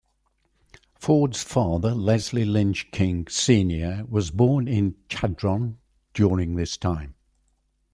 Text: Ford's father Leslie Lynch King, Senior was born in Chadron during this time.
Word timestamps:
Ford's 0.95 1.43
father 1.43 1.93
Leslie 1.93 2.43
Lynch 2.43 2.89
King, 2.89 3.27
Senior 3.29 4.03
was 4.09 4.31
born 4.31 4.67
in 4.67 4.95
Chadron 5.09 5.77
during 6.15 6.55
this 6.55 6.75
time. 6.75 7.13